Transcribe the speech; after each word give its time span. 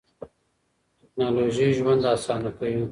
ټکنالوژي 1.01 1.67
ژوند 1.77 2.01
اسانه 2.13 2.51
کوي. 2.57 2.77